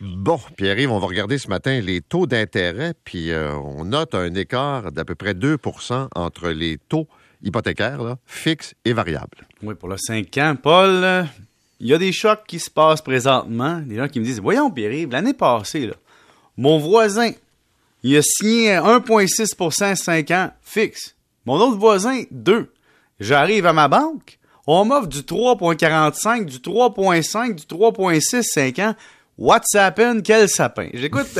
[0.00, 4.32] Bon, Pierre-Yves, on va regarder ce matin les taux d'intérêt, puis euh, on note un
[4.34, 7.06] écart d'à peu près 2% entre les taux
[7.42, 9.46] hypothécaires, fixes et variables.
[9.62, 11.26] Oui, pour le 5 ans, Paul,
[11.80, 13.80] il y a des chocs qui se passent présentement.
[13.80, 15.90] Des gens qui me disent Voyons, Pierre-Yves, l'année passée,
[16.56, 17.32] mon voisin,
[18.02, 21.14] il a signé 1,6% 5 ans fixe.
[21.44, 22.72] Mon autre voisin, 2.
[23.18, 28.94] J'arrive à ma banque, on m'offre du 3,45, du 3,5, du 3,6 5 ans.
[29.40, 30.22] What's happened?
[30.22, 30.90] Quel sapin?
[30.92, 31.38] J'écoute.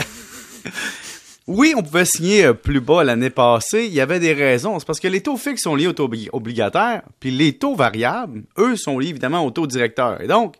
[1.46, 3.84] oui, on pouvait signer euh, plus bas l'année passée.
[3.84, 4.78] Il y avait des raisons.
[4.78, 8.44] C'est parce que les taux fixes sont liés aux taux obligataires, puis les taux variables,
[8.56, 10.18] eux, sont liés évidemment aux taux directeurs.
[10.22, 10.56] Et donc,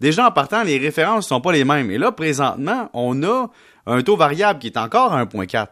[0.00, 1.88] déjà en partant, les références ne sont pas les mêmes.
[1.92, 3.48] Et là, présentement, on a
[3.86, 5.68] un taux variable qui est encore à 1,4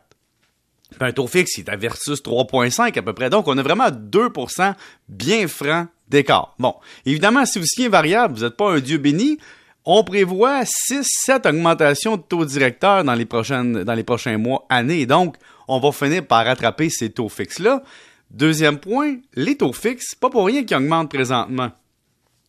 [1.00, 3.30] un taux fixe, il est à versus 3,5 à peu près.
[3.30, 4.74] Donc, on a vraiment 2%
[5.08, 6.54] bien franc d'écart.
[6.58, 6.74] Bon,
[7.06, 9.38] évidemment, si vous signez variable, vous n'êtes pas un dieu béni.
[9.84, 15.06] On prévoit 6-7 augmentations de taux directeurs dans les, prochaines, dans les prochains mois, années.
[15.06, 15.36] Donc,
[15.68, 17.82] on va finir par rattraper ces taux fixes-là.
[18.30, 21.70] Deuxième point, les taux fixes, pas pour rien qu'ils augmentent présentement.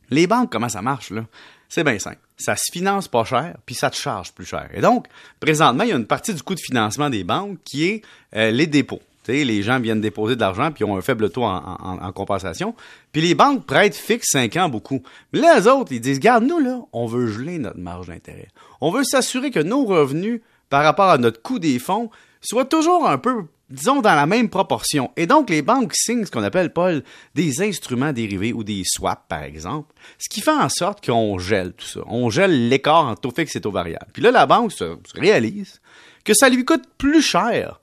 [0.10, 1.26] Les banques, comment ça marche, là?
[1.70, 2.20] C'est bien simple.
[2.38, 4.70] Ça se finance pas cher, puis ça te charge plus cher.
[4.74, 5.08] Et donc,
[5.40, 8.02] présentement, il y a une partie du coût de financement des banques qui est
[8.36, 9.02] euh, les dépôts.
[9.28, 12.76] Les gens viennent déposer de l'argent puis ont un faible taux en, compensation.
[13.12, 15.02] Puis les banques prêtent fixe 5 ans beaucoup.
[15.34, 18.48] Mais les autres, ils disent, garde nous là, on veut geler notre marge d'intérêt.
[18.80, 22.10] On veut s'assurer que nos revenus par rapport à notre coût des fonds
[22.42, 25.12] soient toujours un peu disons, dans la même proportion.
[25.18, 27.04] Et donc, les banques signent ce qu'on appelle, Paul,
[27.36, 31.74] des instruments dérivés ou des swaps, par exemple, ce qui fait en sorte qu'on gèle
[31.74, 32.02] tout ça.
[32.08, 34.08] On gèle l'écart entre taux fixe et taux variable.
[34.14, 35.82] Puis là, la banque se, réalise
[36.24, 37.81] que ça lui coûte plus cher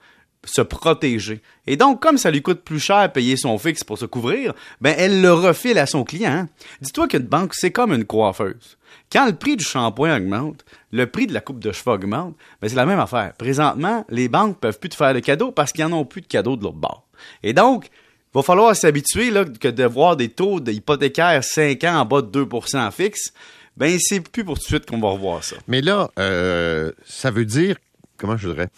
[0.49, 1.41] se protéger.
[1.67, 4.95] Et donc, comme ça lui coûte plus cher payer son fixe pour se couvrir, ben
[4.97, 6.49] elle le refile à son client.
[6.81, 8.77] Dis-toi qu'une banque, c'est comme une coiffeuse.
[9.11, 12.69] Quand le prix du shampoing augmente, le prix de la coupe de cheveux augmente, ben
[12.69, 13.33] c'est la même affaire.
[13.39, 16.27] Présentement, les banques peuvent plus te faire de cadeaux parce qu'ils n'en ont plus de
[16.27, 17.05] cadeaux de l'autre bord.
[17.43, 19.31] Et donc, il va falloir s'habituer
[19.61, 23.33] que de voir des taux d'hypothécaire 5 ans en bas de 2% fixe.
[23.77, 25.57] Ben, c'est plus pour tout de suite qu'on va revoir ça.
[25.69, 27.77] Mais là, euh, ça veut dire,
[28.17, 28.69] comment je dirais,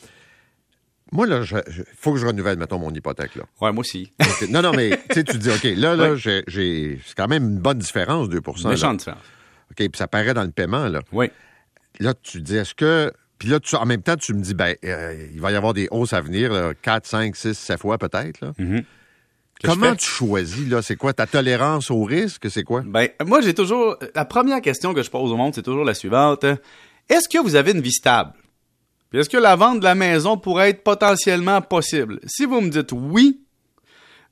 [1.12, 3.34] moi, là, il faut que je renouvelle, mettons, mon hypothèque.
[3.34, 3.44] Là.
[3.60, 4.12] Ouais, moi aussi.
[4.48, 6.42] Non, non, mais tu te dis, OK, là, là, j'ai,
[7.04, 9.22] c'est quand même une bonne différence, 2% Méchante différence.
[9.70, 11.00] OK, puis ça paraît dans le paiement, là.
[11.12, 11.30] Oui.
[11.98, 13.12] Là, tu dis, est-ce que.
[13.38, 15.72] Puis là, tu, en même temps, tu me dis, ben, euh, il va y avoir
[15.72, 18.40] des hausses à venir, 4, 5, 6, 7 fois peut-être.
[18.40, 18.52] Là.
[18.58, 18.84] Mm-hmm.
[19.64, 20.82] Comment tu choisis, là?
[20.82, 22.50] C'est quoi ta tolérance au risque?
[22.50, 22.82] C'est quoi?
[22.84, 23.96] Ben, moi, j'ai toujours.
[24.14, 26.44] La première question que je pose au monde, c'est toujours la suivante.
[27.08, 28.32] Est-ce que vous avez une vie stable?
[29.12, 32.20] Est-ce que la vente de la maison pourrait être potentiellement possible?
[32.26, 33.40] Si vous me dites oui,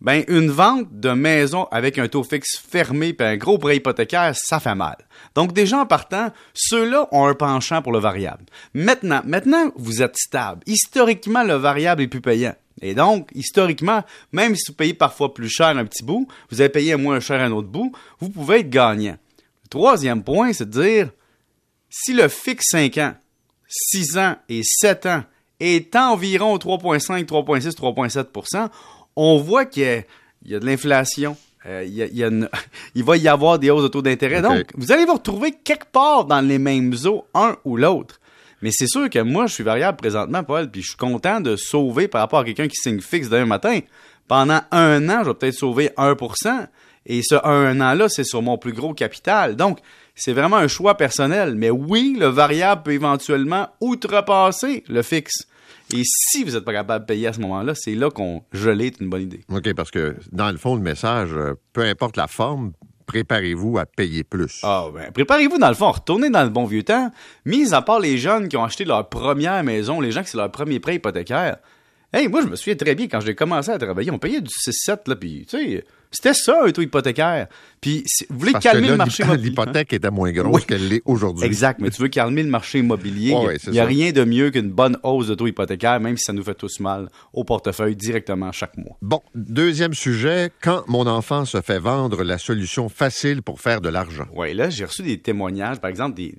[0.01, 4.35] ben une vente de maison avec un taux fixe fermé et un gros prêt hypothécaire,
[4.37, 4.97] ça fait mal.
[5.35, 8.45] Donc déjà en partant, ceux-là ont un penchant pour le variable.
[8.75, 10.61] Maintenant, maintenant vous êtes stable.
[10.67, 12.55] Historiquement, le variable est plus payant.
[12.81, 16.71] Et donc, historiquement, même si vous payez parfois plus cher un petit bout, vous avez
[16.71, 19.17] payé moins cher un autre bout, vous pouvez être gagnant.
[19.65, 21.11] Le troisième point, c'est de dire,
[21.91, 23.15] si le fixe 5 ans
[23.69, 25.25] 6 ans et 7 ans
[25.61, 28.69] est environ 3,5, 3,6, 3,7%
[29.21, 30.05] on voit qu'il
[30.45, 31.37] y, a de l'inflation.
[31.67, 31.85] Euh,
[32.95, 34.41] il, va y avoir des hausses de taux d'intérêt.
[34.41, 38.21] Donc, vous allez vous retrouver quelque part dans les mêmes eaux, un ou l'autre.
[38.63, 41.57] Mais c'est sûr que moi, je suis variable présentement, Paul, puis je suis content de
[41.57, 43.81] sauver par rapport à quelqu'un qui signe fixe d'un matin.
[44.29, 46.69] Pendant un an, je vais peut-être sauver 1%
[47.07, 49.57] et ce un an-là, c'est sur mon plus gros capital.
[49.57, 49.81] Donc,
[50.19, 51.55] c'est vraiment un choix personnel.
[51.55, 55.47] Mais oui, le variable peut éventuellement outrepasser le fixe.
[55.95, 58.93] Et si vous n'êtes pas capable de payer à ce moment-là, c'est là qu'on gelait
[59.01, 59.41] une bonne idée.
[59.49, 62.73] OK, parce que dans le fond, le message, euh, peu importe la forme,
[63.07, 64.61] préparez-vous à payer plus.
[64.63, 67.11] Ah ben, préparez-vous dans le fond, retournez dans le bon vieux temps.
[67.47, 70.37] Mis à part les jeunes qui ont acheté leur première maison, les gens qui c'est
[70.37, 71.57] leur premier prêt hypothécaire.
[72.13, 74.49] Hey, moi je me souviens très bien quand j'ai commencé à travailler, on payait du
[74.49, 77.49] 6-7 là, puis tu sais, c'était ça, un taux hypothécaire.
[77.81, 79.51] Puis, vous voulez calmer le marché immobilier.
[79.51, 81.45] L'hypothèque était moins grosse qu'elle l'est aujourd'hui.
[81.45, 83.37] Exact, mais tu veux calmer le marché immobilier.
[83.67, 86.33] il n'y a, rien de mieux qu'une bonne hausse de taux hypothécaire, même si ça
[86.33, 88.97] nous fait tous mal au portefeuille directement chaque mois.
[89.03, 93.91] Bon, deuxième sujet, quand mon enfant se fait vendre la solution facile pour faire de
[93.91, 94.27] l'argent?
[94.35, 96.35] Oui, là, j'ai reçu des témoignages, par exemple, des,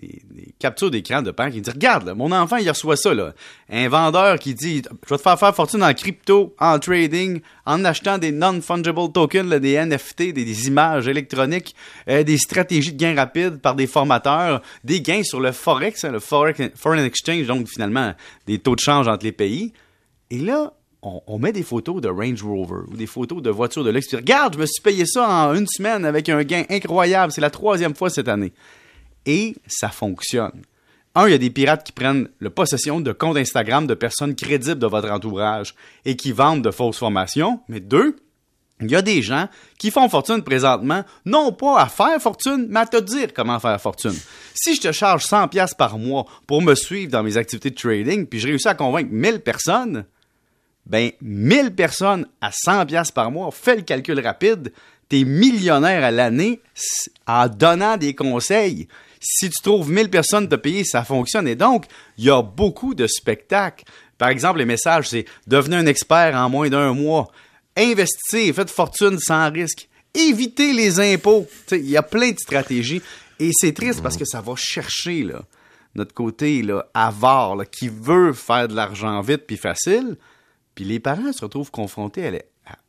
[0.60, 3.14] captures d'écran de parents qui disent Regarde, mon enfant, il reçoit ça.
[3.14, 3.34] Là.
[3.70, 8.18] Un vendeur qui dit Je vais te faire fortune en crypto, en trading, en achetant
[8.18, 11.74] des non-fungible tokens, des NFT, des, images électroniques,
[12.10, 16.12] euh, des stratégies de gains rapides par des formateurs, des gains sur le Forex, hein,
[16.12, 18.14] le Foreign Exchange, donc finalement
[18.46, 19.72] des taux de change entre les pays.
[20.30, 23.90] Et là, on, met des photos de Range Rover ou des photos de voitures de
[23.90, 24.14] luxe.
[24.14, 27.32] Regarde, je me suis payé ça en une semaine avec un gain incroyable.
[27.32, 28.52] C'est la troisième fois cette année.
[29.26, 30.62] Et ça fonctionne.
[31.16, 34.36] un, il y a des pirates qui prennent la possession de comptes Instagram de personnes
[34.36, 35.76] crédibles de votre entourage
[36.06, 37.62] et qui vendent de fausses formations.
[37.68, 38.16] Mais deux,
[38.82, 42.80] il y a des gens qui font fortune présentement, non pas à faire fortune, mais
[42.82, 44.16] à te dire comment faire fortune.
[44.54, 47.76] Si je te charge 100 pièces par mois pour me suivre dans mes activités de
[47.76, 50.06] trading, puis je réussis à convaincre 1000 personnes,
[50.86, 54.72] ben 1000 personnes à 100 pièces par mois, fais le calcul rapide,
[55.10, 56.62] t'es millionnaire à l'année
[57.28, 58.88] en donnant des conseils.
[59.20, 61.48] Si tu trouves 1000 personnes te payer, ça fonctionne.
[61.48, 61.86] Et donc,
[62.18, 63.84] il y a beaucoup de spectacles.
[64.18, 67.30] Par exemple, les messages, c'est devenez un expert en moins d'un mois
[67.80, 69.90] investissez, faites fortune sans risque.
[70.14, 71.48] Évitez les impôts.
[71.72, 73.02] Il y a plein de stratégies.
[73.40, 75.42] Et c'est triste parce que ça va chercher là,
[75.96, 80.18] notre côté là, avare qui veut faire de l'argent vite puis facile.
[80.76, 82.42] Puis les parents se retrouvent confrontés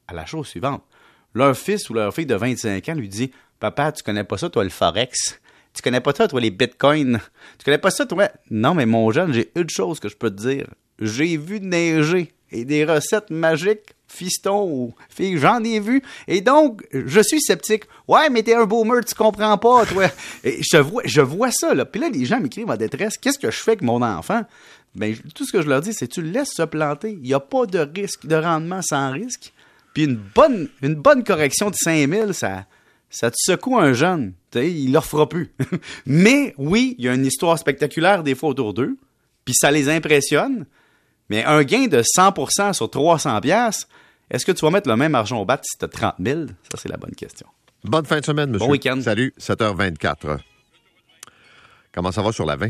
[0.07, 0.83] à la, chose suivante.
[1.35, 3.31] Leur fils ou leur fille de 25 ans lui dit
[3.61, 5.41] Papa, tu connais pas ça, toi, le Forex
[5.75, 7.21] tu connais pas ça, toi, les bitcoins?
[7.59, 8.29] Tu connais pas ça, toi?
[8.51, 10.67] Non, mais mon jeune, j'ai une chose que je peux te dire.
[11.01, 16.03] J'ai vu neiger et des recettes magiques fiston ou fille, j'en ai vu.
[16.27, 17.85] Et donc, je suis sceptique.
[18.09, 20.07] Ouais, mais t'es un boomer, tu comprends pas, toi.
[20.45, 21.85] Et je vois, je vois ça, là.
[21.85, 23.17] Puis là, les gens m'écrivent en détresse.
[23.17, 24.43] Qu'est-ce que je fais avec mon enfant?
[24.95, 27.13] Ben, tout ce que je leur dis, c'est tu le laisses se planter.
[27.13, 29.53] Il n'y a pas de risque, de rendement sans risque.
[29.95, 32.67] Puis une bonne, une bonne correction de 5000, ça,
[33.11, 34.33] ça te secoue un jeune.
[34.53, 35.53] sais, il ne le fera plus.
[36.07, 38.97] mais oui, il y a une histoire spectaculaire des fois autour d'eux.
[39.45, 40.67] Puis ça les impressionne.
[41.29, 43.89] Mais un gain de 100% sur 300 pièces,
[44.31, 46.47] est-ce que tu vas mettre le même argent au bat si tu as 30 000?
[46.71, 47.47] Ça, c'est la bonne question.
[47.83, 48.67] Bonne fin de semaine, monsieur.
[48.67, 49.01] Bon week-end.
[49.03, 50.39] Salut, 7h24.
[51.93, 52.69] Comment ça va sur la 20?